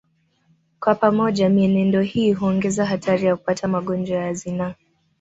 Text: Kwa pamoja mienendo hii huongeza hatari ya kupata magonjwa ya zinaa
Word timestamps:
Kwa 0.79 0.95
pamoja 0.95 1.49
mienendo 1.49 2.01
hii 2.01 2.33
huongeza 2.33 2.85
hatari 2.85 3.25
ya 3.25 3.35
kupata 3.37 3.67
magonjwa 3.67 4.17
ya 4.17 4.33
zinaa 4.33 4.73